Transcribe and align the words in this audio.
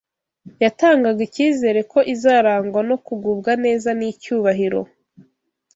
yatangaga 0.63 1.21
icyizere 1.27 1.79
ko 1.91 1.99
izarangwa 2.13 2.79
no 2.89 2.97
kugubwa 3.05 3.51
neza 3.63 3.89
n’icyubahiro. 3.99 4.81